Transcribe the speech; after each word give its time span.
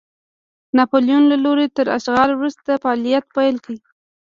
ناپلیون 0.77 1.23
له 1.31 1.37
لوري 1.43 1.67
تر 1.77 1.87
اشغال 1.97 2.29
وروسته 2.33 2.81
فعالیت 2.83 3.25
پیل 3.35 3.55
کړ. 3.65 3.75